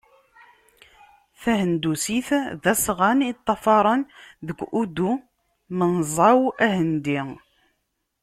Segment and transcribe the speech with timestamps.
[1.41, 2.29] Tihendusit
[2.61, 4.01] d asɣan i ṭṭafaren
[4.47, 7.21] deg udu-menẓaw ahendi.